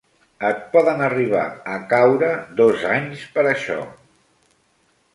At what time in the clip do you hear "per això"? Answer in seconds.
3.37-3.79